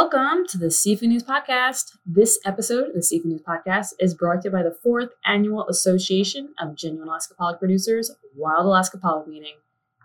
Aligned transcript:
Welcome 0.00 0.46
to 0.46 0.56
the 0.56 0.70
Seafood 0.70 1.10
News 1.10 1.24
Podcast. 1.24 1.98
This 2.06 2.38
episode 2.46 2.88
of 2.88 2.94
the 2.94 3.02
Seafood 3.02 3.32
News 3.32 3.42
Podcast 3.42 3.88
is 3.98 4.14
brought 4.14 4.40
to 4.40 4.48
you 4.48 4.50
by 4.50 4.62
the 4.62 4.74
fourth 4.82 5.10
annual 5.26 5.68
Association 5.68 6.54
of 6.58 6.74
Genuine 6.74 7.06
Alaska 7.06 7.34
Pollock 7.34 7.58
Producers 7.58 8.10
Wild 8.34 8.64
Alaska 8.64 8.96
Pollock 8.96 9.28
meeting, 9.28 9.56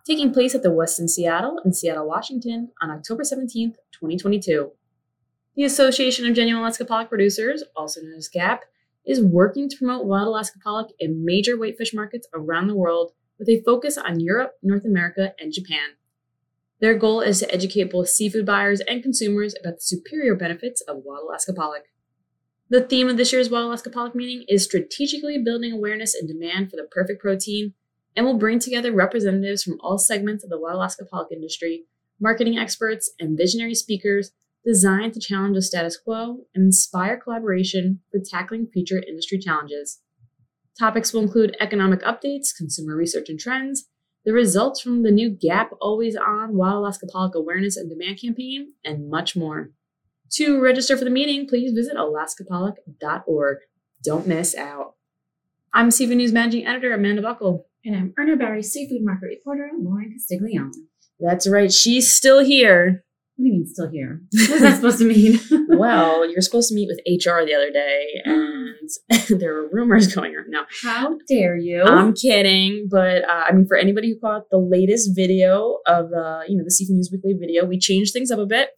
taking 0.06 0.34
place 0.34 0.54
at 0.54 0.64
the 0.64 0.70
Westin 0.70 1.10
Seattle 1.10 1.62
in 1.64 1.72
Seattle, 1.72 2.10
Washington 2.10 2.72
on 2.82 2.92
October 2.92 3.24
17th, 3.24 3.76
2022. 3.94 4.70
The 5.56 5.64
Association 5.64 6.28
of 6.28 6.36
Genuine 6.36 6.62
Alaska 6.62 6.84
Pollock 6.84 7.08
Producers, 7.08 7.64
also 7.74 8.02
known 8.02 8.16
as 8.16 8.28
GAP, 8.28 8.66
is 9.06 9.22
working 9.22 9.70
to 9.70 9.78
promote 9.78 10.06
wild 10.06 10.28
Alaska 10.28 10.60
pollock 10.62 10.90
in 11.00 11.24
major 11.24 11.58
whitefish 11.58 11.94
markets 11.94 12.28
around 12.34 12.68
the 12.68 12.76
world 12.76 13.14
with 13.40 13.48
a 13.48 13.62
focus 13.62 13.98
on 13.98 14.20
Europe, 14.20 14.56
North 14.62 14.84
America, 14.84 15.34
and 15.40 15.54
Japan. 15.54 15.92
Their 16.82 16.98
goal 16.98 17.22
is 17.22 17.40
to 17.40 17.54
educate 17.54 17.92
both 17.92 18.10
seafood 18.10 18.46
buyers 18.46 18.82
and 18.82 19.02
consumers 19.02 19.56
about 19.60 19.76
the 19.76 19.82
superior 19.82 20.36
benefits 20.36 20.82
of 20.82 21.04
wild 21.06 21.28
Alaska 21.28 21.54
pollock. 21.54 21.84
The 22.70 22.82
theme 22.82 23.08
of 23.08 23.18
this 23.18 23.32
year's 23.32 23.50
Wild 23.50 23.68
Alaska 23.68 23.92
Pollock 23.92 24.16
meeting 24.16 24.44
is 24.48 24.64
strategically 24.64 25.38
building 25.38 25.72
awareness 25.72 26.16
and 26.16 26.28
demand 26.28 26.72
for 26.72 26.78
the 26.78 26.88
perfect 26.90 27.22
protein 27.22 27.76
and 28.16 28.26
will 28.26 28.40
bring 28.40 28.58
together 28.58 28.92
representatives 28.92 29.62
from 29.62 29.78
all 29.82 30.00
segments 30.00 30.44
of 30.44 30.50
the 30.50 30.60
wild 30.60 30.78
Alaska 30.78 31.06
pollock 31.06 31.32
industry, 31.32 31.86
marketing 32.20 32.58
experts, 32.58 33.14
and 33.20 33.38
visionary 33.38 33.76
speakers 33.76 34.32
designed 34.66 35.14
to 35.14 35.20
challenge 35.20 35.56
the 35.56 35.62
status 35.62 35.96
quo 35.96 36.40
and 36.56 36.66
inspire 36.66 37.18
collaboration 37.18 38.00
for 38.12 38.20
tackling 38.20 38.66
future 38.66 39.02
industry 39.08 39.38
challenges. 39.38 40.02
Topics 40.80 41.14
will 41.14 41.22
include 41.22 41.56
economic 41.60 42.02
updates, 42.02 42.48
consumer 42.58 42.96
research 42.96 43.30
and 43.30 43.40
trends, 43.40 43.86
the 44.26 44.34
results 44.34 44.82
from 44.82 45.04
the 45.04 45.12
new 45.12 45.30
GAP 45.30 45.72
Always 45.80 46.16
On 46.16 46.58
Wild 46.58 46.78
Alaska 46.80 47.06
Pollock 47.06 47.36
Awareness 47.36 47.78
and 47.78 47.90
Demand 47.90 48.20
campaign, 48.20 48.74
and 48.84 49.10
much 49.10 49.36
more. 49.36 49.70
To 50.32 50.60
register 50.60 50.98
for 50.98 51.06
the 51.06 51.12
meeting, 51.12 51.48
please 51.48 51.72
visit 51.74 51.96
alaskapollock.org. 51.96 53.58
Don't 54.04 54.28
miss 54.28 54.56
out. 54.56 54.96
I'm 55.74 55.92
Seafood 55.92 56.18
News 56.18 56.34
Managing 56.34 56.66
Editor 56.66 56.94
Amanda 56.94 57.22
Buckle. 57.22 57.68
And 57.86 57.96
I'm 57.96 58.14
Urner 58.20 58.38
Barry 58.38 58.64
Seafood 58.64 59.04
Market 59.04 59.28
Reporter 59.28 59.70
Lauren 59.78 60.12
Castiglione. 60.12 60.72
That's 61.20 61.48
right, 61.48 61.72
she's 61.72 62.14
still 62.14 62.44
here. 62.44 63.05
What 63.36 63.44
do 63.44 63.48
you 63.50 63.54
mean 63.54 63.68
still 63.68 63.90
here? 63.90 64.22
What's 64.32 64.62
that 64.62 64.76
supposed 64.78 65.00
to 65.00 65.06
mean? 65.06 65.40
well, 65.78 66.30
you're 66.30 66.42
supposed 66.42 66.70
to 66.70 66.76
meet 66.76 66.88
with 66.88 67.00
HR 67.06 67.44
the 67.46 67.54
other 67.54 67.70
day, 67.70 68.08
and 68.26 68.90
there 69.42 69.54
were 69.56 69.70
rumors 69.74 70.14
going 70.14 70.34
around. 70.34 70.50
Now, 70.50 70.66
How 70.84 71.18
dare 71.28 71.58
you? 71.58 71.84
I'm 71.84 72.14
kidding, 72.14 72.88
but 72.90 73.24
uh, 73.24 73.44
I 73.50 73.52
mean, 73.52 73.68
for 73.68 73.76
anybody 73.76 74.10
who 74.10 74.20
caught 74.20 74.44
the 74.52 74.58
latest 74.58 75.12
video 75.16 75.80
of 75.86 76.12
the, 76.12 76.46
you 76.48 76.58
know, 76.58 76.64
the 76.64 76.72
Seafood 76.72 76.96
News 76.96 77.10
Weekly 77.12 77.34
video, 77.34 77.66
we 77.66 77.78
changed 77.78 78.14
things 78.14 78.32
up 78.32 78.40
a 78.40 78.46
bit. 78.46 78.70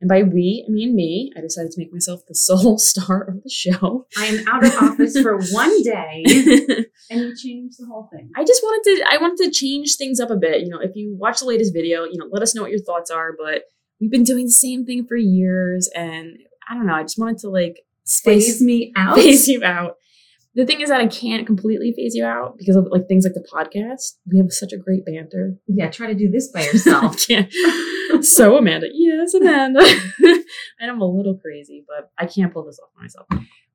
And 0.00 0.08
by 0.08 0.22
we, 0.22 0.64
I 0.66 0.70
mean 0.70 0.94
me. 0.94 1.32
I 1.36 1.40
decided 1.40 1.72
to 1.72 1.80
make 1.80 1.90
myself 1.90 2.20
the 2.28 2.34
sole 2.34 2.78
star 2.78 3.22
of 3.22 3.42
the 3.42 3.50
show. 3.50 4.06
I 4.18 4.26
am 4.26 4.44
out 4.48 4.64
of 4.64 4.74
office 4.82 5.18
for 5.18 5.38
one 5.52 5.82
day, 5.82 6.22
and 7.10 7.20
you 7.20 7.34
changed 7.34 7.76
the 7.78 7.86
whole 7.86 8.08
thing. 8.12 8.30
I 8.36 8.44
just 8.44 8.62
wanted 8.62 8.96
to, 8.96 9.06
I 9.10 9.18
wanted 9.18 9.44
to 9.44 9.50
change 9.50 9.96
things 9.96 10.20
up 10.20 10.30
a 10.30 10.36
bit. 10.36 10.60
You 10.62 10.68
know, 10.68 10.80
if 10.80 10.92
you 10.94 11.16
watch 11.18 11.40
the 11.40 11.46
latest 11.46 11.72
video, 11.74 12.04
you 12.04 12.18
know, 12.18 12.26
let 12.30 12.42
us 12.42 12.54
know 12.54 12.62
what 12.62 12.70
your 12.70 12.82
thoughts 12.82 13.10
are. 13.10 13.34
But 13.38 13.62
we've 14.00 14.10
been 14.10 14.24
doing 14.24 14.46
the 14.46 14.52
same 14.52 14.84
thing 14.84 15.06
for 15.06 15.16
years, 15.16 15.88
and 15.94 16.38
I 16.68 16.74
don't 16.74 16.86
know. 16.86 16.94
I 16.94 17.02
just 17.02 17.18
wanted 17.18 17.38
to 17.38 17.48
like 17.48 17.80
Phase 18.06 18.46
space 18.46 18.62
me 18.62 18.92
out. 18.96 19.16
phase 19.16 19.48
you 19.48 19.62
out. 19.64 19.96
The 20.54 20.64
thing 20.64 20.80
is 20.80 20.88
that 20.88 21.02
I 21.02 21.06
can't 21.06 21.46
completely 21.46 21.92
phase 21.92 22.14
you 22.14 22.24
out 22.24 22.56
because 22.56 22.76
of 22.76 22.86
like 22.90 23.08
things 23.08 23.24
like 23.24 23.34
the 23.34 23.46
podcast. 23.52 24.14
We 24.30 24.38
have 24.38 24.50
such 24.50 24.72
a 24.72 24.78
great 24.78 25.04
banter. 25.04 25.56
Yeah, 25.66 25.90
try 25.90 26.06
to 26.06 26.14
do 26.14 26.30
this 26.30 26.50
by 26.50 26.62
yourself. 26.62 27.16
can't. 27.28 27.52
So 28.22 28.56
Amanda, 28.56 28.86
yes, 28.90 29.34
Amanda. 29.34 29.80
and 30.80 30.90
I'm 30.90 31.00
a 31.00 31.04
little 31.04 31.36
crazy, 31.36 31.84
but 31.86 32.10
I 32.18 32.26
can't 32.26 32.54
pull 32.54 32.64
this 32.64 32.78
off 32.82 32.88
myself. 32.98 33.26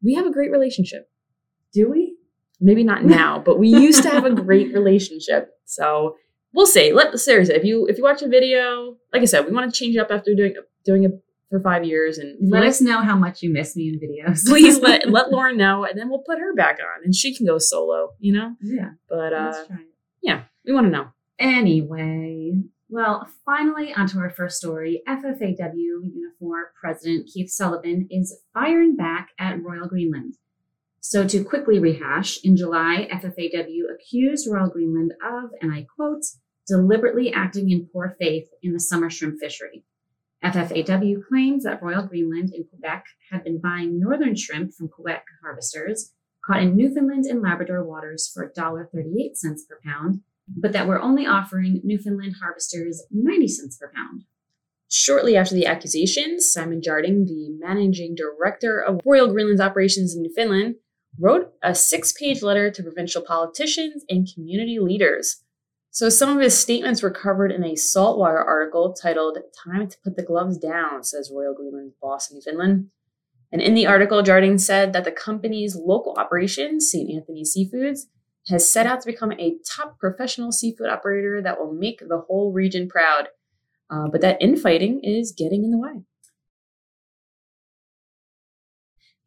We 0.02 0.16
have 0.16 0.26
a 0.26 0.32
great 0.32 0.50
relationship. 0.50 1.08
do 1.72 1.92
we? 1.92 2.16
Maybe 2.60 2.84
not 2.84 3.04
now, 3.04 3.40
but 3.40 3.60
we 3.60 3.70
used 3.70 4.02
to 4.04 4.10
have 4.10 4.26
a 4.26 4.34
great 4.34 4.74
relationship. 4.74 5.50
So 5.66 6.16
we'll 6.54 6.66
see. 6.66 6.94
Let 6.94 7.18
seriously, 7.20 7.56
if 7.56 7.64
you 7.64 7.88
if 7.88 7.98
you 7.98 8.04
watch 8.04 8.22
a 8.22 8.28
video, 8.28 8.98
like 9.14 9.22
I 9.22 9.26
said, 9.26 9.46
we 9.46 9.52
want 9.52 9.74
to 9.74 9.78
change 9.78 9.98
up 9.98 10.10
after 10.12 10.34
doing 10.36 10.56
doing 10.86 11.04
it 11.04 11.12
for 11.50 11.60
five 11.60 11.84
years, 11.84 12.18
and 12.18 12.38
you 12.40 12.50
Let 12.50 12.64
us 12.64 12.82
know 12.82 13.02
how 13.02 13.16
much 13.16 13.42
you 13.44 13.52
miss 13.52 13.76
me 13.76 13.90
in 13.90 14.00
videos. 14.00 14.46
please 14.46 14.80
let 14.80 15.10
let 15.10 15.32
Lauren 15.32 15.58
know, 15.58 15.84
and 15.84 16.00
then 16.00 16.10
we'll 16.10 16.24
put 16.26 16.40
her 16.40 16.54
back 16.56 16.80
on, 16.80 17.04
and 17.04 17.14
she 17.14 17.36
can 17.36 17.46
go 17.46 17.58
solo. 17.58 18.10
You 18.20 18.34
know, 18.34 18.56
yeah, 18.62 18.92
but 19.10 19.34
uh, 19.34 19.52
let's 19.54 19.68
try 19.68 19.76
it. 19.78 19.88
yeah, 20.22 20.44
we 20.66 20.74
want 20.74 20.88
to 20.88 20.92
know. 20.92 21.08
Anyway, 21.40 22.54
well, 22.90 23.28
finally, 23.46 23.94
onto 23.94 24.20
our 24.20 24.30
first 24.30 24.58
story. 24.58 25.02
FFAW 25.08 25.60
Unifor 25.60 26.62
President 26.80 27.30
Keith 27.34 27.50
Sullivan 27.50 28.08
is 28.10 28.40
firing 28.54 28.96
back 28.96 29.30
at 29.40 29.62
Royal 29.64 29.88
Greenland. 29.88 30.36
So, 31.00 31.28
to 31.28 31.44
quickly 31.44 31.80
rehash, 31.80 32.38
in 32.44 32.56
July, 32.56 33.08
FFAW 33.12 33.92
accused 33.94 34.48
Royal 34.50 34.70
Greenland 34.70 35.14
of, 35.26 35.50
and 35.60 35.74
I 35.74 35.88
quote, 35.96 36.24
deliberately 36.68 37.34
acting 37.34 37.70
in 37.70 37.88
poor 37.92 38.16
faith 38.20 38.48
in 38.62 38.74
the 38.74 38.80
summer 38.80 39.10
shrimp 39.10 39.40
fishery. 39.40 39.84
FFAW 40.44 41.18
claims 41.28 41.64
that 41.64 41.82
Royal 41.84 42.08
Greenland 42.08 42.52
in 42.54 42.64
Quebec 42.64 43.06
had 43.30 43.44
been 43.44 43.60
buying 43.62 44.00
northern 44.00 44.36
shrimp 44.36 44.74
from 44.74 44.90
Quebec 44.90 45.26
harvesters 45.44 46.14
caught 46.46 46.64
in 46.64 46.76
Newfoundland 46.76 47.26
and 47.26 47.42
Labrador 47.42 47.84
waters 47.84 48.32
for 48.34 48.52
$1.38 48.58 48.90
per 49.70 49.80
pound 49.86 50.22
but 50.58 50.74
that 50.74 50.88
we're 50.88 51.02
only 51.02 51.26
offering 51.26 51.82
Newfoundland 51.84 52.36
harvesters 52.42 53.04
90 53.12 53.48
cents 53.48 53.78
per 53.78 53.92
pound. 53.94 54.24
Shortly 54.90 55.38
after 55.38 55.56
the 55.56 55.66
accusations, 55.66 56.52
Simon 56.52 56.82
Jardine, 56.82 57.26
the 57.26 57.50
managing 57.60 58.16
director 58.16 58.80
of 58.80 59.00
Royal 59.06 59.32
Greenland's 59.32 59.62
operations 59.62 60.16
in 60.16 60.24
Newfoundland, 60.24 60.76
wrote 61.20 61.54
a 61.64 61.74
six 61.74 62.12
page 62.12 62.42
letter 62.42 62.70
to 62.72 62.84
provincial 62.84 63.22
politicians 63.22 64.04
and 64.10 64.28
community 64.34 64.80
leaders. 64.80 65.44
So, 65.94 66.08
some 66.08 66.30
of 66.30 66.42
his 66.42 66.58
statements 66.58 67.04
were 67.04 67.12
covered 67.12 67.52
in 67.52 67.66
a 67.66 67.74
Saltwire 67.74 68.46
article 68.46 68.94
titled 68.94 69.38
Time 69.62 69.90
to 69.90 69.98
Put 70.02 70.16
the 70.16 70.24
Gloves 70.24 70.58
Down, 70.58 71.04
says 71.04 71.30
Royal 71.34 71.54
Greenland's 71.54 71.96
boss 72.02 72.32
in 72.32 72.38
Newfoundland. 72.38 72.88
And 73.52 73.62
in 73.62 73.74
the 73.74 73.88
article, 73.88 74.24
Jardine 74.24 74.58
said 74.58 74.94
that 74.94 75.04
the 75.04 75.12
company's 75.12 75.76
local 75.76 76.16
operations, 76.18 76.90
St. 76.90 77.12
Anthony 77.12 77.44
Seafoods, 77.44 78.04
has 78.48 78.72
set 78.72 78.86
out 78.86 79.02
to 79.02 79.06
become 79.06 79.34
a 79.34 79.58
top 79.70 80.00
professional 80.00 80.54
seafood 80.54 80.90
operator 80.90 81.42
that 81.42 81.60
will 81.60 81.74
make 81.74 82.00
the 82.00 82.24
whole 82.26 82.54
region 82.54 82.88
proud. 82.88 83.28
Uh, 83.90 84.08
but 84.10 84.22
that 84.22 84.42
infighting 84.42 85.02
is 85.04 85.34
getting 85.38 85.66
in 85.66 85.72
the 85.72 85.78
way. 85.78 86.04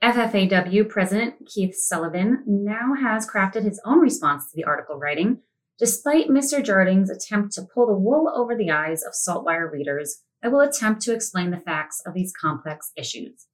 FFAW 0.02 0.88
President 0.88 1.46
Keith 1.46 1.74
Sullivan 1.76 2.42
now 2.46 2.94
has 2.98 3.28
crafted 3.28 3.64
his 3.64 3.80
own 3.84 4.00
response 4.00 4.46
to 4.46 4.56
the 4.56 4.64
article 4.64 4.98
writing, 4.98 5.40
despite 5.78 6.28
Mr. 6.28 6.62
Jardine's 6.62 7.10
attempt 7.10 7.52
to 7.54 7.62
pull 7.62 7.86
the 7.86 7.92
wool 7.92 8.32
over 8.34 8.56
the 8.56 8.70
eyes 8.70 9.02
of 9.02 9.12
Saltwire 9.12 9.70
readers. 9.70 10.22
I 10.42 10.48
will 10.48 10.60
attempt 10.60 11.02
to 11.02 11.14
explain 11.14 11.50
the 11.50 11.60
facts 11.60 12.02
of 12.06 12.14
these 12.14 12.32
complex 12.32 12.92
issues. 12.96 13.46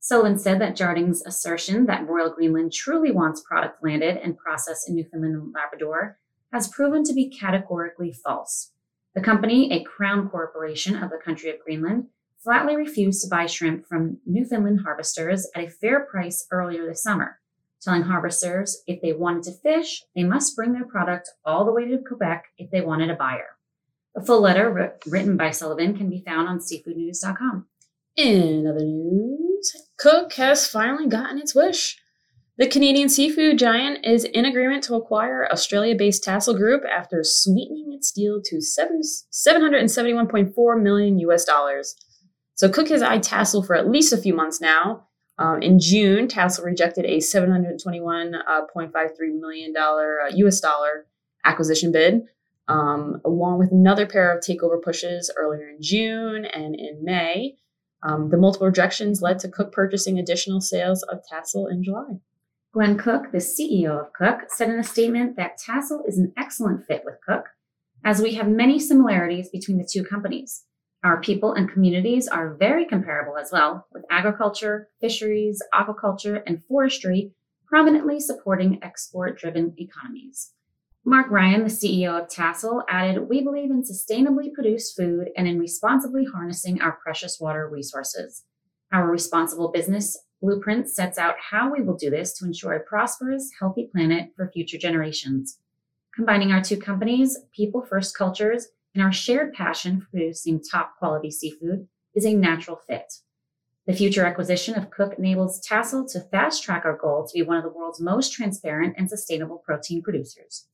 Sullivan 0.00 0.38
said 0.38 0.60
that 0.60 0.76
Jardine's 0.76 1.26
assertion 1.26 1.86
that 1.86 2.06
Royal 2.08 2.30
Greenland 2.30 2.72
truly 2.72 3.10
wants 3.10 3.42
product 3.42 3.82
landed 3.82 4.16
and 4.18 4.38
processed 4.38 4.88
in 4.88 4.94
Newfoundland 4.94 5.34
and 5.34 5.52
Labrador 5.52 6.18
has 6.52 6.68
proven 6.68 7.02
to 7.04 7.12
be 7.12 7.28
categorically 7.28 8.12
false. 8.12 8.72
The 9.16 9.20
company, 9.20 9.72
a 9.72 9.82
crown 9.82 10.28
corporation 10.28 10.94
of 10.94 11.10
the 11.10 11.18
country 11.18 11.50
of 11.50 11.58
Greenland, 11.58 12.06
flatly 12.38 12.76
refused 12.76 13.22
to 13.22 13.28
buy 13.28 13.46
shrimp 13.46 13.88
from 13.88 14.18
Newfoundland 14.24 14.82
harvesters 14.84 15.48
at 15.56 15.64
a 15.64 15.70
fair 15.70 16.06
price 16.06 16.46
earlier 16.52 16.86
this 16.86 17.02
summer, 17.02 17.40
telling 17.86 18.02
harvesters 18.02 18.82
if 18.86 19.00
they 19.00 19.12
wanted 19.12 19.44
to 19.44 19.52
fish, 19.52 20.02
they 20.14 20.24
must 20.24 20.54
bring 20.54 20.74
their 20.74 20.84
product 20.84 21.30
all 21.44 21.64
the 21.64 21.72
way 21.72 21.86
to 21.86 21.98
Quebec 22.06 22.44
if 22.58 22.70
they 22.70 22.82
wanted 22.82 23.08
a 23.08 23.14
buyer. 23.14 23.56
The 24.14 24.24
full 24.24 24.40
letter 24.40 24.92
written 25.06 25.36
by 25.36 25.52
Sullivan 25.52 25.96
can 25.96 26.10
be 26.10 26.22
found 26.26 26.48
on 26.48 26.58
seafoodnews.com. 26.58 27.66
In 28.16 28.66
other 28.66 28.84
news, 28.84 29.72
Cooke 29.98 30.32
has 30.34 30.66
finally 30.66 31.06
gotten 31.06 31.38
its 31.38 31.54
wish. 31.54 31.98
The 32.58 32.66
Canadian 32.66 33.10
seafood 33.10 33.58
giant 33.58 34.06
is 34.06 34.24
in 34.24 34.46
agreement 34.46 34.82
to 34.84 34.94
acquire 34.94 35.46
Australia 35.52 35.94
based 35.94 36.24
Tassal 36.24 36.56
Group 36.56 36.82
after 36.90 37.22
sweetening 37.22 37.92
its 37.92 38.10
deal 38.10 38.40
to 38.46 38.62
seven, 38.62 39.02
771.4 39.30 40.82
million 40.82 41.18
US 41.18 41.44
dollars. 41.44 41.94
So 42.54 42.70
Cooke 42.70 42.88
has 42.88 43.02
eyed 43.02 43.22
Tassal 43.22 43.62
for 43.62 43.76
at 43.76 43.90
least 43.90 44.14
a 44.14 44.16
few 44.16 44.34
months 44.34 44.60
now. 44.62 45.08
Um, 45.38 45.62
in 45.62 45.78
June, 45.78 46.28
Tassal 46.28 46.64
rejected 46.64 47.04
a 47.04 47.18
$721.53 47.18 49.38
million 49.38 49.74
uh, 49.76 50.30
US 50.34 50.60
dollar 50.60 51.06
acquisition 51.44 51.92
bid, 51.92 52.22
um, 52.68 53.20
along 53.24 53.58
with 53.58 53.70
another 53.70 54.06
pair 54.06 54.34
of 54.34 54.42
takeover 54.42 54.82
pushes 54.82 55.30
earlier 55.36 55.68
in 55.68 55.76
June 55.80 56.46
and 56.46 56.74
in 56.74 57.04
May. 57.04 57.56
Um, 58.02 58.30
the 58.30 58.36
multiple 58.36 58.66
rejections 58.66 59.22
led 59.22 59.38
to 59.40 59.48
Cooke 59.48 59.72
purchasing 59.72 60.18
additional 60.18 60.60
sales 60.60 61.02
of 61.04 61.20
Tassal 61.28 61.66
in 61.66 61.82
July. 61.82 62.20
Glenn 62.72 62.98
Cooke, 62.98 63.32
the 63.32 63.38
CEO 63.38 64.00
of 64.00 64.12
Cooke, 64.12 64.42
said 64.48 64.68
in 64.68 64.78
a 64.78 64.84
statement 64.84 65.36
that 65.36 65.56
Tassal 65.56 66.04
is 66.06 66.18
an 66.18 66.32
excellent 66.36 66.86
fit 66.86 67.02
with 67.04 67.14
Cooke, 67.26 67.48
as 68.04 68.20
we 68.20 68.34
have 68.34 68.48
many 68.48 68.78
similarities 68.78 69.48
between 69.48 69.78
the 69.78 69.88
two 69.90 70.04
companies. 70.04 70.64
Our 71.04 71.20
people 71.20 71.52
and 71.52 71.70
communities 71.70 72.26
are 72.26 72.54
very 72.54 72.86
comparable 72.86 73.36
as 73.38 73.50
well, 73.52 73.86
with 73.92 74.04
agriculture, 74.10 74.88
fisheries, 75.00 75.62
aquaculture, 75.74 76.42
and 76.46 76.62
forestry 76.68 77.32
prominently 77.66 78.20
supporting 78.20 78.78
export 78.82 79.38
driven 79.38 79.74
economies. 79.78 80.52
Mark 81.04 81.30
Ryan, 81.30 81.62
the 81.62 81.68
CEO 81.68 82.20
of 82.20 82.28
Tassal, 82.28 82.82
added 82.88 83.28
We 83.28 83.42
believe 83.42 83.70
in 83.70 83.82
sustainably 83.82 84.52
produced 84.52 84.96
food 84.96 85.28
and 85.36 85.46
in 85.46 85.58
responsibly 85.58 86.24
harnessing 86.24 86.80
our 86.80 86.98
precious 87.02 87.38
water 87.40 87.68
resources. 87.68 88.44
Our 88.92 89.08
responsible 89.10 89.70
business 89.70 90.18
blueprint 90.40 90.88
sets 90.88 91.18
out 91.18 91.36
how 91.50 91.72
we 91.72 91.82
will 91.82 91.96
do 91.96 92.10
this 92.10 92.32
to 92.34 92.44
ensure 92.44 92.72
a 92.72 92.80
prosperous, 92.80 93.50
healthy 93.60 93.88
planet 93.92 94.30
for 94.36 94.50
future 94.50 94.78
generations. 94.78 95.58
Combining 96.14 96.50
our 96.50 96.62
two 96.62 96.76
companies, 96.76 97.38
people 97.54 97.82
first 97.82 98.16
cultures, 98.16 98.68
and 98.96 99.04
our 99.04 99.12
shared 99.12 99.52
passion 99.52 100.00
for 100.00 100.06
producing 100.06 100.58
top 100.58 100.96
quality 100.98 101.30
seafood 101.30 101.86
is 102.14 102.24
a 102.24 102.32
natural 102.32 102.80
fit. 102.88 103.12
The 103.86 103.92
future 103.92 104.24
acquisition 104.24 104.74
of 104.74 104.90
Cooke 104.90 105.18
enables 105.18 105.60
Tassal 105.60 106.08
to 106.08 106.20
fast 106.20 106.64
track 106.64 106.86
our 106.86 106.96
goal 106.96 107.26
to 107.26 107.32
be 107.34 107.42
one 107.42 107.58
of 107.58 107.62
the 107.62 107.68
world's 107.68 108.00
most 108.00 108.32
transparent 108.32 108.94
and 108.96 109.08
sustainable 109.08 109.58
protein 109.58 110.02
producers. 110.02 110.66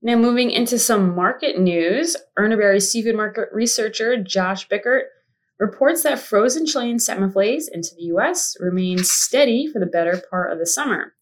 Now, 0.00 0.14
moving 0.14 0.52
into 0.52 0.78
some 0.78 1.16
market 1.16 1.58
news, 1.58 2.16
Urner 2.38 2.56
Barry 2.56 2.78
seafood 2.78 3.16
market 3.16 3.48
researcher 3.52 4.22
Josh 4.22 4.68
Bickert 4.68 5.06
reports 5.58 6.04
that 6.04 6.20
frozen 6.20 6.66
Chilean 6.66 7.00
salmon 7.00 7.32
fillets 7.32 7.66
into 7.66 7.96
the 7.96 8.04
US 8.04 8.56
remains 8.60 9.10
steady 9.10 9.66
for 9.66 9.80
the 9.80 9.86
better 9.86 10.22
part 10.30 10.52
of 10.52 10.60
the 10.60 10.66
summer. 10.66 11.14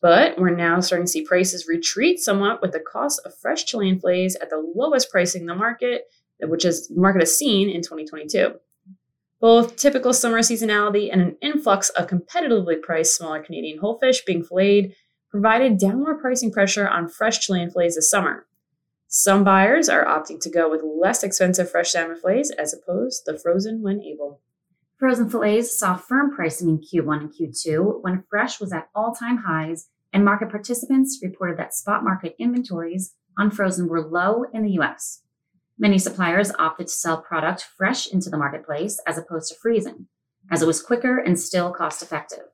But 0.00 0.38
we're 0.38 0.54
now 0.54 0.80
starting 0.80 1.06
to 1.06 1.10
see 1.10 1.24
prices 1.24 1.66
retreat 1.66 2.20
somewhat 2.20 2.62
with 2.62 2.72
the 2.72 2.80
cost 2.80 3.20
of 3.24 3.36
fresh 3.36 3.64
Chilean 3.64 3.98
fillets 3.98 4.36
at 4.40 4.50
the 4.50 4.62
lowest 4.74 5.10
pricing 5.10 5.42
in 5.42 5.46
the 5.46 5.54
market, 5.54 6.04
which 6.40 6.64
is 6.64 6.90
market 6.94 7.20
has 7.22 7.36
seen 7.36 7.68
in 7.68 7.82
2022. 7.82 8.54
Both 9.40 9.76
typical 9.76 10.12
summer 10.12 10.38
seasonality 10.38 11.12
and 11.12 11.20
an 11.20 11.36
influx 11.40 11.90
of 11.90 12.08
competitively 12.08 12.80
priced 12.80 13.16
smaller 13.16 13.42
Canadian 13.42 13.78
whole 13.78 13.98
fish 13.98 14.24
being 14.24 14.42
filleted 14.42 14.94
provided 15.30 15.78
downward 15.78 16.20
pricing 16.20 16.50
pressure 16.50 16.88
on 16.88 17.08
fresh 17.08 17.40
Chilean 17.40 17.70
fillets 17.70 17.96
this 17.96 18.10
summer. 18.10 18.46
Some 19.08 19.44
buyers 19.44 19.88
are 19.88 20.04
opting 20.04 20.40
to 20.40 20.50
go 20.50 20.70
with 20.70 20.82
less 20.82 21.22
expensive 21.22 21.70
fresh 21.70 21.92
salmon 21.92 22.16
fillets 22.16 22.50
as 22.50 22.74
opposed 22.74 23.24
to 23.24 23.32
the 23.32 23.38
frozen 23.38 23.82
when 23.82 24.02
able. 24.02 24.40
Frozen 24.98 25.30
fillets 25.30 25.78
saw 25.78 25.96
firm 25.96 26.34
pricing 26.34 26.68
in 26.68 26.78
Q1 26.78 27.20
and 27.20 27.32
Q2 27.32 28.02
when 28.02 28.24
fresh 28.28 28.58
was 28.58 28.72
at 28.72 28.88
all 28.96 29.14
time 29.14 29.44
highs, 29.46 29.88
and 30.12 30.24
market 30.24 30.50
participants 30.50 31.20
reported 31.22 31.56
that 31.56 31.72
spot 31.72 32.02
market 32.02 32.34
inventories 32.40 33.14
on 33.38 33.52
frozen 33.52 33.86
were 33.86 34.00
low 34.00 34.44
in 34.52 34.64
the 34.64 34.72
US. 34.80 35.22
Many 35.78 36.00
suppliers 36.00 36.50
opted 36.58 36.88
to 36.88 36.92
sell 36.92 37.22
product 37.22 37.68
fresh 37.76 38.08
into 38.08 38.28
the 38.28 38.36
marketplace 38.36 38.98
as 39.06 39.16
opposed 39.16 39.50
to 39.50 39.58
freezing, 39.60 40.08
as 40.50 40.62
it 40.62 40.66
was 40.66 40.82
quicker 40.82 41.18
and 41.18 41.38
still 41.38 41.70
cost 41.70 42.02
effective. 42.02 42.46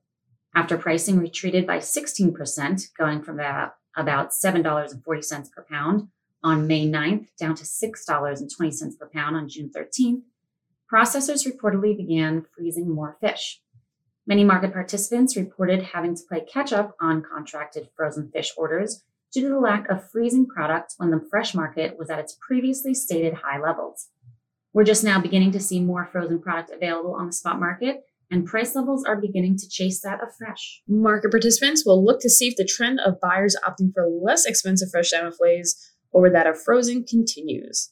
After 0.55 0.77
pricing 0.77 1.19
retreated 1.19 1.67
by 1.67 1.79
16%, 1.79 2.89
going 2.99 3.23
from 3.23 3.41
about, 3.41 3.73
about 3.97 4.33
$7.40 4.33 5.51
per 5.51 5.65
pound 5.71 6.09
on 6.43 6.67
May 6.67 6.87
9th 6.87 7.29
down 7.39 7.55
to 7.55 7.65
$6.20 7.65 8.99
per 8.99 9.09
pound 9.09 9.35
on 9.35 9.49
June 9.49 9.71
13th, 9.75 10.21
processors 10.95 11.45
reportedly 11.45 11.97
began 11.97 12.47
freezing 12.55 12.89
more 12.89 13.17
fish. 13.21 13.61
Many 14.29 14.45
market 14.45 14.73
participants 14.73 15.37
reported 15.37 15.83
having 15.83 16.15
to 16.15 16.23
play 16.29 16.45
catch 16.45 16.73
up 16.73 16.95
on 17.01 17.21
contracted 17.21 17.89
frozen 17.97 18.31
fish 18.31 18.53
orders 18.57 19.03
due 19.33 19.43
to 19.43 19.49
the 19.49 19.59
lack 19.59 19.89
of 19.89 20.09
freezing 20.09 20.47
product 20.47 20.95
when 20.99 21.11
the 21.11 21.27
fresh 21.29 21.53
market 21.53 21.99
was 21.99 22.11
at 22.11 22.21
its 22.21 22.39
previously 22.41 22.95
stated 22.95 23.35
high 23.35 23.61
levels. 23.61 24.07
We're 24.73 24.85
just 24.85 25.03
now 25.03 25.21
beginning 25.21 25.51
to 25.53 25.61
see 25.61 25.81
more 25.81 26.09
frozen 26.13 26.41
product 26.41 26.71
available 26.71 27.15
on 27.15 27.27
the 27.27 27.33
spot 27.33 27.59
market, 27.59 28.05
and 28.31 28.47
price 28.47 28.77
levels 28.77 29.05
are 29.05 29.21
beginning 29.21 29.57
to 29.59 29.69
chase 29.69 30.01
that 30.03 30.23
of 30.23 30.29
fresh. 30.39 30.81
Market 30.87 31.33
participants 31.33 31.85
will 31.85 32.05
look 32.05 32.21
to 32.21 32.31
see 32.31 32.47
if 32.47 32.55
the 32.55 32.65
trend 32.65 33.01
of 33.05 33.21
buyers 33.21 33.57
opting 33.67 33.93
for 33.93 34.07
less 34.07 34.47
expensive 34.47 34.91
fresh 34.93 35.11
salmon 35.11 35.33
fillets 35.33 35.93
over 36.13 36.31
that 36.31 36.47
of 36.47 36.63
frozen 36.63 37.03
continues. 37.03 37.91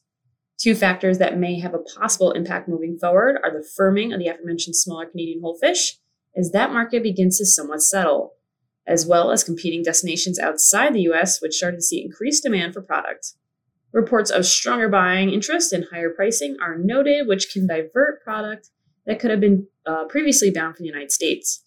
Two 0.62 0.76
factors 0.76 1.18
that 1.18 1.36
may 1.36 1.58
have 1.58 1.74
a 1.74 1.80
possible 1.80 2.30
impact 2.30 2.68
moving 2.68 2.96
forward 2.96 3.36
are 3.42 3.50
the 3.50 3.66
firming 3.76 4.14
of 4.14 4.20
the 4.20 4.28
aforementioned 4.28 4.76
smaller 4.76 5.06
Canadian 5.06 5.40
whole 5.40 5.58
fish 5.58 5.96
as 6.36 6.52
that 6.52 6.72
market 6.72 7.02
begins 7.02 7.38
to 7.38 7.46
somewhat 7.46 7.82
settle, 7.82 8.34
as 8.86 9.04
well 9.04 9.32
as 9.32 9.42
competing 9.42 9.82
destinations 9.82 10.38
outside 10.38 10.94
the 10.94 11.10
US, 11.10 11.42
which 11.42 11.56
started 11.56 11.78
to 11.78 11.82
see 11.82 12.00
increased 12.00 12.44
demand 12.44 12.74
for 12.74 12.80
product. 12.80 13.32
Reports 13.92 14.30
of 14.30 14.46
stronger 14.46 14.88
buying 14.88 15.30
interest 15.30 15.72
and 15.72 15.86
higher 15.90 16.10
pricing 16.10 16.56
are 16.62 16.78
noted, 16.78 17.26
which 17.26 17.52
can 17.52 17.66
divert 17.66 18.22
product 18.22 18.70
that 19.04 19.18
could 19.18 19.32
have 19.32 19.40
been 19.40 19.66
uh, 19.84 20.04
previously 20.04 20.52
bound 20.52 20.76
for 20.76 20.82
the 20.82 20.88
United 20.88 21.10
States. 21.10 21.64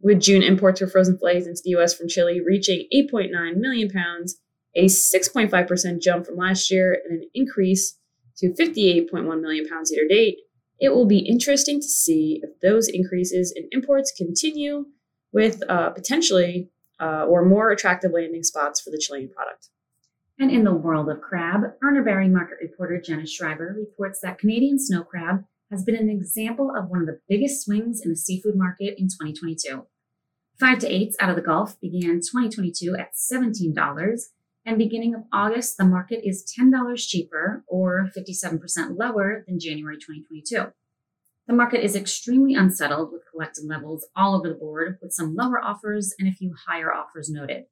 With 0.00 0.20
June 0.20 0.44
imports 0.44 0.80
of 0.80 0.92
frozen 0.92 1.18
fillets 1.18 1.48
into 1.48 1.62
the 1.64 1.70
US 1.70 1.94
from 1.94 2.06
Chile 2.06 2.40
reaching 2.40 2.86
8.9 2.94 3.56
million 3.56 3.90
pounds, 3.90 4.40
a 4.76 4.84
6.5% 4.84 6.00
jump 6.00 6.26
from 6.26 6.36
last 6.36 6.70
year, 6.70 6.96
and 7.04 7.22
an 7.22 7.28
increase 7.34 7.98
to 8.38 8.52
58.1 8.54 9.40
million 9.40 9.68
pounds 9.68 9.90
year 9.92 10.06
to 10.06 10.14
date, 10.14 10.38
it 10.78 10.90
will 10.90 11.06
be 11.06 11.18
interesting 11.18 11.80
to 11.80 11.88
see 11.88 12.40
if 12.42 12.50
those 12.60 12.88
increases 12.88 13.52
in 13.54 13.68
imports 13.72 14.12
continue 14.16 14.86
with 15.32 15.62
uh, 15.68 15.90
potentially 15.90 16.70
uh, 17.00 17.24
or 17.24 17.44
more 17.44 17.70
attractive 17.70 18.12
landing 18.12 18.42
spots 18.42 18.80
for 18.80 18.90
the 18.90 18.98
Chilean 18.98 19.30
product. 19.30 19.68
And 20.38 20.50
in 20.50 20.64
the 20.64 20.74
world 20.74 21.08
of 21.08 21.20
crab, 21.20 21.62
Urner 21.82 22.04
Barry 22.04 22.28
market 22.28 22.58
reporter 22.60 23.00
Jenna 23.00 23.26
Schreiber 23.26 23.74
reports 23.78 24.20
that 24.22 24.38
Canadian 24.38 24.78
snow 24.78 25.02
crab 25.02 25.44
has 25.70 25.82
been 25.82 25.96
an 25.96 26.10
example 26.10 26.72
of 26.76 26.90
one 26.90 27.00
of 27.00 27.06
the 27.06 27.20
biggest 27.28 27.64
swings 27.64 28.02
in 28.04 28.10
the 28.10 28.16
seafood 28.16 28.54
market 28.54 28.98
in 28.98 29.06
2022. 29.08 29.86
Five 30.60 30.78
to 30.80 30.88
eights 30.88 31.16
out 31.20 31.30
of 31.30 31.36
the 31.36 31.42
Gulf 31.42 31.80
began 31.80 32.20
2022 32.20 32.96
at 32.96 33.12
$17 33.14 33.74
and 34.66 34.76
beginning 34.76 35.14
of 35.14 35.22
August, 35.32 35.78
the 35.78 35.84
market 35.84 36.28
is 36.28 36.44
$10 36.58 36.98
cheaper 36.98 37.64
or 37.68 38.10
57% 38.16 38.98
lower 38.98 39.44
than 39.46 39.60
January 39.60 39.96
2022. 39.96 40.72
The 41.46 41.54
market 41.54 41.84
is 41.84 41.94
extremely 41.94 42.54
unsettled 42.54 43.12
with 43.12 43.22
collected 43.30 43.64
levels 43.64 44.08
all 44.16 44.34
over 44.34 44.48
the 44.48 44.56
board, 44.56 44.98
with 45.00 45.12
some 45.12 45.36
lower 45.36 45.62
offers 45.62 46.12
and 46.18 46.28
a 46.28 46.32
few 46.32 46.52
higher 46.66 46.92
offers 46.92 47.30
noted. 47.30 47.66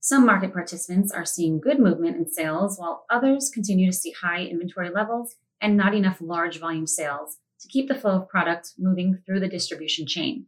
Some 0.00 0.24
market 0.24 0.54
participants 0.54 1.12
are 1.12 1.26
seeing 1.26 1.60
good 1.60 1.78
movement 1.78 2.16
in 2.16 2.26
sales, 2.26 2.78
while 2.78 3.04
others 3.10 3.50
continue 3.52 3.90
to 3.90 3.96
see 3.96 4.12
high 4.12 4.44
inventory 4.44 4.88
levels 4.88 5.36
and 5.60 5.76
not 5.76 5.94
enough 5.94 6.22
large 6.22 6.58
volume 6.58 6.86
sales 6.86 7.36
to 7.60 7.68
keep 7.68 7.88
the 7.88 7.94
flow 7.94 8.22
of 8.22 8.28
product 8.28 8.72
moving 8.78 9.18
through 9.26 9.40
the 9.40 9.48
distribution 9.48 10.06
chain. 10.06 10.46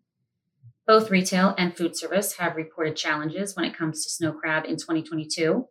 Both 0.86 1.10
retail 1.10 1.54
and 1.56 1.76
food 1.76 1.96
service 1.96 2.38
have 2.38 2.56
reported 2.56 2.96
challenges 2.96 3.54
when 3.54 3.64
it 3.64 3.76
comes 3.76 4.02
to 4.04 4.10
snow 4.10 4.32
crab 4.32 4.64
in 4.64 4.76
2022, 4.76 5.66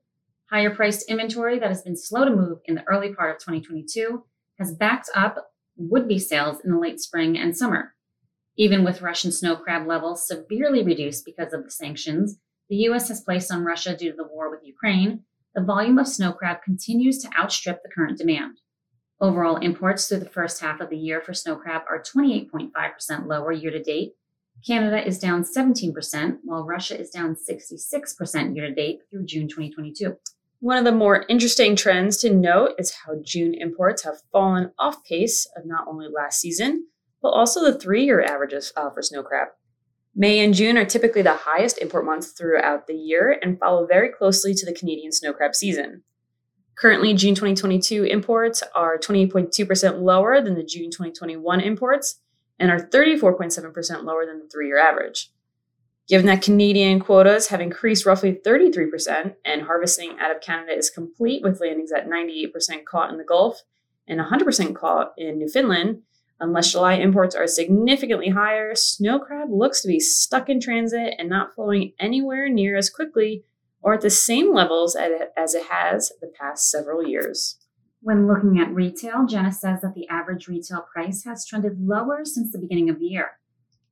Higher 0.54 0.70
priced 0.70 1.10
inventory 1.10 1.58
that 1.58 1.70
has 1.70 1.82
been 1.82 1.98
slow 1.98 2.26
to 2.26 2.30
move 2.30 2.60
in 2.66 2.76
the 2.76 2.84
early 2.88 3.12
part 3.12 3.32
of 3.32 3.40
2022 3.40 4.24
has 4.60 4.76
backed 4.76 5.10
up 5.16 5.48
would 5.78 6.08
be 6.08 6.20
sales 6.20 6.60
in 6.64 6.70
the 6.70 6.78
late 6.78 7.00
spring 7.00 7.36
and 7.40 7.58
summer. 7.58 7.96
Even 8.56 8.84
with 8.84 9.02
Russian 9.02 9.32
snow 9.32 9.56
crab 9.56 9.88
levels 9.88 10.28
severely 10.28 10.84
reduced 10.84 11.26
because 11.26 11.54
of 11.54 11.64
the 11.64 11.72
sanctions 11.72 12.38
the 12.70 12.76
U.S. 12.76 13.08
has 13.08 13.22
placed 13.22 13.52
on 13.52 13.66
Russia 13.66 13.98
due 13.98 14.12
to 14.12 14.16
the 14.16 14.28
war 14.28 14.52
with 14.52 14.60
Ukraine, 14.64 15.24
the 15.56 15.64
volume 15.64 15.98
of 15.98 16.08
snow 16.08 16.32
crab 16.32 16.62
continues 16.64 17.18
to 17.24 17.30
outstrip 17.36 17.82
the 17.82 17.90
current 17.90 18.20
demand. 18.20 18.60
Overall 19.20 19.58
imports 19.58 20.08
through 20.08 20.20
the 20.20 20.30
first 20.30 20.62
half 20.62 20.80
of 20.80 20.92
the 20.92 20.98
year 20.98 21.20
for 21.20 21.34
snow 21.34 21.56
crab 21.56 21.82
are 21.90 22.04
28.5% 22.04 23.26
lower 23.26 23.52
year 23.52 23.72
to 23.72 23.82
date. 23.82 24.14
Canada 24.66 25.04
is 25.04 25.18
down 25.18 25.44
17%, 25.44 26.38
while 26.44 26.64
Russia 26.64 27.00
is 27.00 27.10
down 27.10 27.36
66% 27.36 28.56
year 28.56 28.68
to 28.68 28.76
date 28.76 29.00
through 29.10 29.26
June 29.26 29.48
2022. 29.48 30.16
One 30.64 30.78
of 30.78 30.86
the 30.86 30.94
more 30.94 31.26
interesting 31.28 31.76
trends 31.76 32.16
to 32.20 32.34
note 32.34 32.76
is 32.78 32.96
how 33.06 33.16
June 33.22 33.54
imports 33.54 34.06
have 34.06 34.22
fallen 34.32 34.72
off 34.80 35.04
pace 35.04 35.46
of 35.58 35.66
not 35.66 35.90
only 35.90 36.08
last 36.08 36.40
season, 36.40 36.88
but 37.22 37.32
also 37.32 37.60
the 37.62 37.78
three 37.78 38.06
year 38.06 38.22
averages 38.22 38.72
uh, 38.78 38.90
for 38.90 39.02
snow 39.02 39.24
crab. 39.24 39.50
May 40.16 40.40
and 40.40 40.54
June 40.54 40.78
are 40.78 40.86
typically 40.86 41.22
the 41.22 41.36
highest 41.36 41.80
import 41.80 42.06
months 42.06 42.32
throughout 42.32 42.88
the 42.88 42.94
year 42.94 43.38
and 43.42 43.60
follow 43.60 43.86
very 43.86 44.08
closely 44.08 44.54
to 44.54 44.66
the 44.66 44.72
Canadian 44.72 45.12
snow 45.12 45.34
crab 45.34 45.54
season. 45.54 46.04
Currently, 46.76 47.14
June 47.16 47.36
2022 47.36 48.06
imports 48.06 48.64
are 48.74 48.98
28.2% 48.98 50.02
lower 50.02 50.42
than 50.42 50.56
the 50.56 50.64
June 50.64 50.90
2021 50.90 51.60
imports 51.60 52.22
and 52.58 52.72
are 52.72 52.80
34.7% 52.80 54.06
lower 54.06 54.26
than 54.26 54.40
the 54.40 54.48
three 54.48 54.68
year 54.68 54.80
average. 54.80 55.30
Given 56.08 56.26
that 56.28 56.42
Canadian 56.42 57.00
quotas 57.00 57.48
have 57.48 57.62
increased 57.62 58.06
roughly 58.06 58.34
33% 58.34 59.36
and 59.46 59.62
harvesting 59.64 60.18
out 60.20 60.36
of 60.36 60.42
Canada 60.42 60.78
is 60.78 60.90
complete 60.90 61.44
with 61.44 61.62
landings 61.62 61.92
at 61.92 62.10
98% 62.10 62.86
caught 62.86 63.10
in 63.10 63.18
the 63.18 63.24
Gulf 63.24 63.62
and 64.08 64.20
100% 64.20 64.76
caught 64.76 65.14
in 65.18 65.40
Newfoundland, 65.40 66.02
Unless 66.44 66.74
July 66.74 66.96
imports 66.96 67.36
are 67.36 67.48
significantly 67.48 68.28
higher, 68.28 68.76
snow 68.76 69.18
crab 69.18 69.50
looks 69.50 69.82
to 69.82 69.88
be 69.88 70.02
stuck 70.02 70.50
in 70.50 70.60
transit 70.60 71.14
and 71.18 71.30
not 71.30 71.56
flowing 71.56 71.94
anywhere 72.00 72.50
near 72.50 72.76
as 72.76 72.90
quickly 72.90 73.46
or 73.82 73.94
at 73.94 74.02
the 74.02 74.10
same 74.10 74.54
levels 74.54 74.94
as 74.94 75.54
it 75.54 75.64
has 75.70 76.12
the 76.20 76.28
past 76.28 76.70
several 76.70 77.08
years. 77.08 77.58
When 78.02 78.28
looking 78.28 78.60
at 78.60 78.74
retail, 78.74 79.26
Jenna 79.26 79.54
says 79.54 79.80
that 79.82 79.94
the 79.96 80.08
average 80.10 80.50
retail 80.50 80.86
price 80.94 81.24
has 81.24 81.46
trended 81.46 81.80
lower 81.80 82.26
since 82.26 82.52
the 82.52 82.60
beginning 82.60 82.90
of 82.90 83.00
the 83.00 83.06
year. 83.06 83.40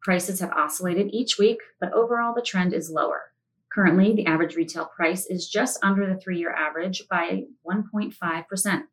Prices 0.01 0.39
have 0.39 0.51
oscillated 0.51 1.09
each 1.11 1.37
week, 1.37 1.59
but 1.79 1.93
overall 1.93 2.33
the 2.33 2.41
trend 2.41 2.73
is 2.73 2.89
lower. 2.89 3.31
Currently, 3.71 4.15
the 4.15 4.25
average 4.25 4.55
retail 4.55 4.85
price 4.85 5.27
is 5.27 5.47
just 5.47 5.79
under 5.83 6.05
the 6.05 6.19
three 6.19 6.39
year 6.39 6.51
average 6.51 7.07
by 7.09 7.43
1.5%. 7.65 8.83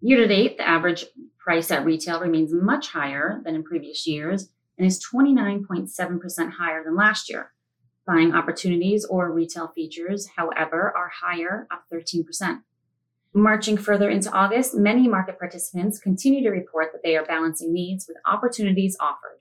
Year 0.00 0.18
to 0.18 0.26
date, 0.26 0.58
the 0.58 0.68
average 0.68 1.06
price 1.38 1.70
at 1.70 1.84
retail 1.84 2.20
remains 2.20 2.52
much 2.52 2.88
higher 2.88 3.40
than 3.44 3.54
in 3.54 3.62
previous 3.62 4.06
years 4.06 4.48
and 4.76 4.86
is 4.86 5.04
29.7% 5.04 6.50
higher 6.52 6.82
than 6.84 6.96
last 6.96 7.30
year. 7.30 7.52
Buying 8.04 8.34
opportunities 8.34 9.04
or 9.04 9.32
retail 9.32 9.68
features, 9.68 10.28
however, 10.36 10.92
are 10.96 11.10
higher, 11.22 11.68
up 11.70 11.84
13%. 11.92 12.62
Marching 13.32 13.76
further 13.76 14.10
into 14.10 14.30
August, 14.32 14.74
many 14.74 15.06
market 15.06 15.38
participants 15.38 16.00
continue 16.00 16.42
to 16.42 16.50
report 16.50 16.88
that 16.92 17.02
they 17.04 17.16
are 17.16 17.24
balancing 17.24 17.72
needs 17.72 18.06
with 18.08 18.16
opportunities 18.26 18.96
offered. 19.00 19.38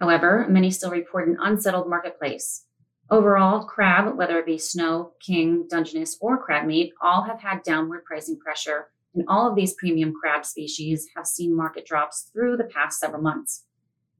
However, 0.00 0.46
many 0.48 0.70
still 0.70 0.90
report 0.90 1.28
an 1.28 1.36
unsettled 1.40 1.88
marketplace. 1.88 2.64
Overall, 3.10 3.64
crab, 3.64 4.16
whether 4.16 4.38
it 4.38 4.46
be 4.46 4.56
snow, 4.56 5.12
king, 5.20 5.66
Dungeness, 5.68 6.16
or 6.20 6.38
crab 6.42 6.66
meat, 6.66 6.92
all 7.02 7.22
have 7.24 7.40
had 7.40 7.62
downward 7.62 8.04
pricing 8.04 8.38
pressure, 8.38 8.88
and 9.14 9.24
all 9.28 9.48
of 9.48 9.56
these 9.56 9.74
premium 9.74 10.12
crab 10.12 10.46
species 10.46 11.08
have 11.16 11.26
seen 11.26 11.56
market 11.56 11.84
drops 11.84 12.30
through 12.32 12.56
the 12.56 12.64
past 12.64 13.00
several 13.00 13.20
months. 13.20 13.64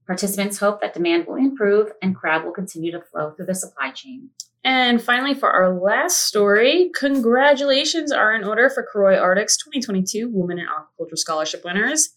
Participants 0.07 0.59
hope 0.59 0.81
that 0.81 0.93
demand 0.93 1.27
will 1.27 1.37
improve 1.37 1.93
and 2.03 2.17
crab 2.17 2.45
will 2.45 2.53
continue 2.53 2.91
to 2.91 3.01
flow 3.01 3.31
through 3.31 3.47
the 3.47 3.55
supply 3.55 3.93
chain. 3.93 4.31
And 4.65 5.01
finally, 5.01 5.35
for 5.35 5.51
our 5.51 5.73
last 5.73 6.27
story, 6.27 6.91
congratulations 6.95 8.13
are 8.13 8.35
in 8.35 8.45
order 8.45 8.69
for 8.69 8.87
Kvarøy 8.93 9.19
Arctic's 9.19 9.57
2022 9.57 10.29
Women 10.31 10.59
in 10.59 10.67
Aquaculture 10.67 11.17
Scholarship 11.17 11.65
winners, 11.65 12.11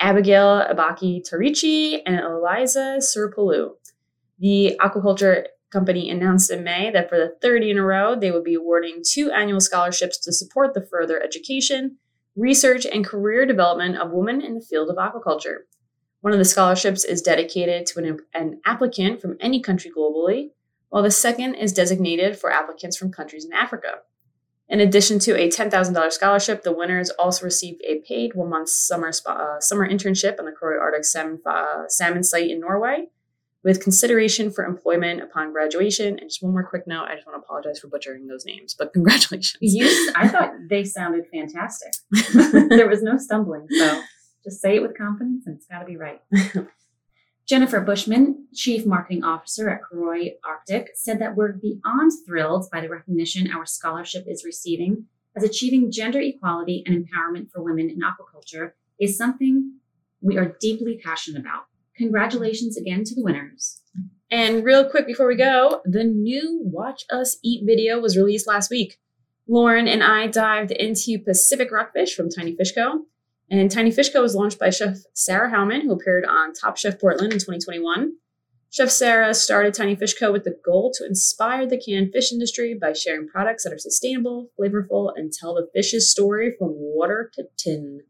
Abigail 0.00 0.66
Abaki 0.70 1.22
Tarichi 1.22 2.00
and 2.06 2.18
Eliza 2.18 2.98
Surpalu. 3.00 3.72
The 4.38 4.78
aquaculture 4.80 5.44
company 5.70 6.10
announced 6.10 6.50
in 6.50 6.64
May 6.64 6.90
that 6.90 7.08
for 7.08 7.18
the 7.18 7.36
third 7.42 7.62
year 7.62 7.72
in 7.72 7.78
a 7.78 7.84
row, 7.84 8.16
they 8.18 8.30
would 8.30 8.42
be 8.42 8.54
awarding 8.54 9.02
two 9.06 9.30
annual 9.30 9.60
scholarships 9.60 10.18
to 10.20 10.32
support 10.32 10.74
the 10.74 10.80
further 10.82 11.22
education, 11.22 11.98
research, 12.34 12.86
and 12.86 13.06
career 13.06 13.44
development 13.44 13.96
of 13.98 14.10
women 14.10 14.40
in 14.40 14.54
the 14.54 14.62
field 14.62 14.88
of 14.88 14.96
aquaculture. 14.96 15.58
One 16.22 16.32
of 16.32 16.38
the 16.38 16.44
scholarships 16.44 17.04
is 17.04 17.22
dedicated 17.22 17.86
to 17.86 17.98
an, 18.00 18.18
an 18.34 18.60
applicant 18.66 19.20
from 19.20 19.36
any 19.38 19.60
country 19.60 19.90
globally, 19.96 20.50
while 20.88 21.02
the 21.02 21.10
second 21.10 21.54
is 21.54 21.72
designated 21.72 22.38
for 22.38 22.50
applicants 22.50 22.96
from 22.96 23.12
countries 23.12 23.44
in 23.44 23.52
Africa. 23.52 23.98
In 24.70 24.78
addition 24.78 25.18
to 25.20 25.36
a 25.36 25.48
$10,000 25.48 26.12
scholarship, 26.12 26.62
the 26.62 26.72
winners 26.72 27.10
also 27.10 27.44
received 27.44 27.82
a 27.84 28.00
paid 28.06 28.34
one 28.34 28.50
month 28.50 28.68
summer, 28.68 29.10
uh, 29.26 29.58
summer 29.58 29.86
internship 29.86 30.38
on 30.38 30.44
the 30.44 30.52
Kvarøy 30.52 30.80
Arctic 30.80 31.04
salmon, 31.04 31.40
uh, 31.44 31.88
salmon 31.88 32.22
site 32.22 32.50
in 32.50 32.60
Norway 32.60 33.08
with 33.64 33.82
consideration 33.82 34.50
for 34.50 34.64
employment 34.64 35.22
upon 35.22 35.52
graduation. 35.52 36.18
And 36.20 36.30
just 36.30 36.40
one 36.40 36.52
more 36.52 36.62
quick 36.62 36.86
note 36.86 37.06
I 37.08 37.16
just 37.16 37.26
want 37.26 37.40
to 37.40 37.44
apologize 37.44 37.80
for 37.80 37.88
butchering 37.88 38.28
those 38.28 38.44
names, 38.44 38.74
but 38.78 38.92
congratulations. 38.94 39.58
You, 39.60 40.12
I 40.14 40.28
thought 40.28 40.52
they 40.68 40.84
sounded 40.84 41.24
fantastic. 41.32 41.92
there 42.70 42.88
was 42.88 43.02
no 43.02 43.18
stumbling. 43.18 43.66
So 43.70 44.02
just 44.44 44.60
say 44.60 44.76
it 44.76 44.82
with 44.82 44.96
confidence 44.96 45.46
and 45.46 45.56
it's 45.56 45.66
got 45.66 45.80
to 45.80 45.84
be 45.84 45.96
right. 45.96 46.20
Jennifer 47.50 47.80
Bushman, 47.80 48.46
Chief 48.54 48.86
Marketing 48.86 49.24
Officer 49.24 49.68
at 49.68 49.80
Kvarøy 49.82 50.34
Arctic, 50.44 50.92
said 50.94 51.18
that 51.18 51.34
we're 51.34 51.54
beyond 51.54 52.12
thrilled 52.24 52.70
by 52.70 52.80
the 52.80 52.88
recognition 52.88 53.50
our 53.50 53.66
scholarship 53.66 54.24
is 54.28 54.44
receiving 54.44 55.06
as 55.36 55.42
achieving 55.42 55.90
gender 55.90 56.20
equality 56.20 56.84
and 56.86 56.94
empowerment 56.94 57.50
for 57.50 57.60
women 57.60 57.90
in 57.90 57.98
aquaculture 57.98 58.70
is 59.00 59.18
something 59.18 59.80
we 60.20 60.38
are 60.38 60.56
deeply 60.60 61.00
passionate 61.04 61.40
about. 61.40 61.64
Congratulations 61.96 62.76
again 62.76 63.02
to 63.02 63.16
the 63.16 63.24
winners. 63.24 63.82
And 64.30 64.62
real 64.64 64.88
quick 64.88 65.08
before 65.08 65.26
we 65.26 65.34
go, 65.34 65.80
the 65.84 66.04
new 66.04 66.60
Watch 66.62 67.02
Us 67.10 67.36
Eat 67.42 67.64
video 67.66 67.98
was 67.98 68.16
released 68.16 68.46
last 68.46 68.70
week. 68.70 69.00
Lauren 69.48 69.88
and 69.88 70.04
I 70.04 70.28
dived 70.28 70.70
into 70.70 71.18
Pacific 71.18 71.72
Rockfish 71.72 72.14
from 72.14 72.30
Tiny 72.30 72.54
Fish 72.54 72.72
Co. 72.72 73.06
And 73.50 73.68
Tiny 73.70 73.90
Fish 73.90 74.12
Co. 74.12 74.22
was 74.22 74.34
launched 74.34 74.60
by 74.60 74.70
Chef 74.70 74.98
Sara 75.12 75.50
Hauman, 75.50 75.82
who 75.82 75.92
appeared 75.92 76.24
on 76.24 76.52
Top 76.52 76.76
Chef 76.76 77.00
Portland 77.00 77.32
in 77.32 77.38
2021. 77.40 78.12
Chef 78.70 78.88
Sara 78.88 79.34
started 79.34 79.74
Tiny 79.74 79.96
Fish 79.96 80.14
Co. 80.16 80.30
with 80.30 80.44
the 80.44 80.56
goal 80.64 80.92
to 80.94 81.04
inspire 81.04 81.66
the 81.66 81.76
canned 81.76 82.12
fish 82.12 82.30
industry 82.30 82.78
by 82.80 82.92
sharing 82.92 83.26
products 83.26 83.64
that 83.64 83.72
are 83.72 83.78
sustainable, 83.78 84.50
flavorful, 84.58 85.10
and 85.16 85.32
tell 85.32 85.54
the 85.54 85.66
fish's 85.74 86.08
story 86.08 86.54
from 86.56 86.68
water 86.74 87.28
to 87.34 87.44
tin. 87.56 88.02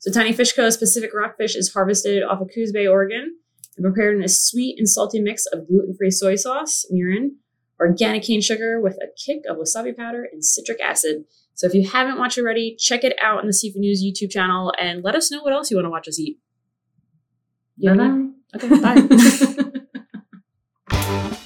So 0.00 0.10
Tiny 0.10 0.32
Fish 0.32 0.52
Co.'s 0.52 0.76
Pacific 0.76 1.12
Rockfish 1.14 1.54
is 1.54 1.72
harvested 1.72 2.24
off 2.24 2.40
of 2.40 2.50
Coos 2.52 2.72
Bay, 2.72 2.88
Oregon, 2.88 3.36
and 3.76 3.84
prepared 3.84 4.16
in 4.16 4.24
a 4.24 4.28
sweet 4.28 4.76
and 4.76 4.88
salty 4.88 5.20
mix 5.20 5.46
of 5.46 5.68
gluten-free 5.68 6.10
soy 6.10 6.34
sauce, 6.34 6.84
mirin, 6.92 7.36
organic 7.78 8.24
cane 8.24 8.40
sugar 8.40 8.80
with 8.80 8.96
a 8.96 9.06
kick 9.24 9.42
of 9.48 9.58
wasabi 9.58 9.96
powder 9.96 10.26
and 10.32 10.44
citric 10.44 10.80
acid. 10.80 11.24
So 11.54 11.66
if 11.66 11.74
you 11.74 11.86
haven't 11.86 12.18
watched 12.18 12.38
already, 12.38 12.76
check 12.78 13.04
it 13.04 13.14
out 13.22 13.38
on 13.38 13.46
the 13.46 13.52
Seafood 13.52 13.80
News 13.80 14.02
YouTube 14.02 14.30
channel 14.30 14.72
and 14.78 15.04
let 15.04 15.14
us 15.14 15.30
know 15.30 15.42
what 15.42 15.52
else 15.52 15.70
you 15.70 15.76
want 15.76 15.86
to 15.86 15.90
watch 15.90 16.08
us 16.08 16.18
eat. 16.18 16.38
Yeah. 17.76 17.94
Bye. 17.94 18.28
Okay, 18.54 18.68
bye. 18.80 19.02